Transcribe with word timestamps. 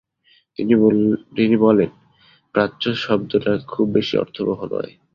তিনি 1.37 1.55
বলেন, 1.61 1.89
'প্রাচ্য' 2.55 3.01
শব্দটা 3.03 3.53
খুব 3.67 3.85
বেশি 3.93 4.15
অর্থবহ 4.17 4.59
নয়। 4.73 4.91